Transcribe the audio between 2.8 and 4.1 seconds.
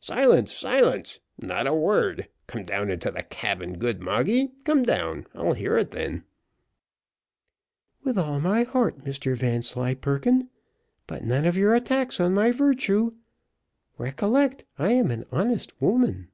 into the cabin, good